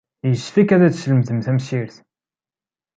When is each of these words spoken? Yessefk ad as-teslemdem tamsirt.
Yessefk 0.29 0.69
ad 0.75 0.81
as-teslemdem 0.87 1.39
tamsirt. 1.45 1.95